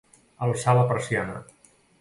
[0.47, 1.39] Alçar la persiana.